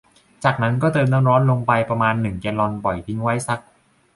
[0.43, 3.59] จากนั้นก็เติมน้ำร้อนตามลงไปประมาณ หนึ่ง แกลลอน ปล่อยทิ้งไว้สัก